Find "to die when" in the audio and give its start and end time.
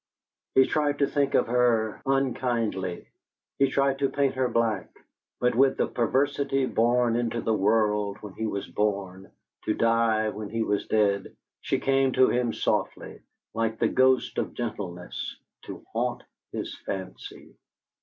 9.65-10.49